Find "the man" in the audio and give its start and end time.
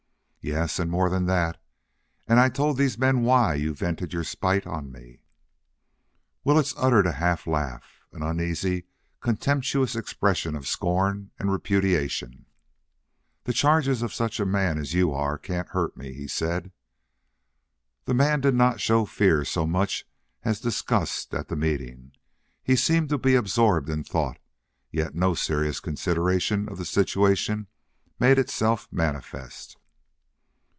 18.05-18.41